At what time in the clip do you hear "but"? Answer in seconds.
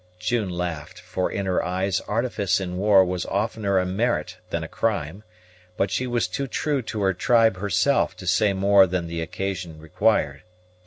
5.77-5.91